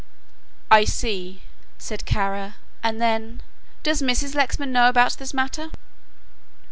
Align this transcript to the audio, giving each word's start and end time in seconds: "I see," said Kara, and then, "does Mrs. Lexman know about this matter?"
"I 0.71 0.83
see," 0.83 1.43
said 1.77 2.05
Kara, 2.07 2.55
and 2.81 2.99
then, 2.99 3.43
"does 3.83 4.01
Mrs. 4.01 4.33
Lexman 4.33 4.71
know 4.71 4.89
about 4.89 5.17
this 5.19 5.31
matter?" 5.31 5.69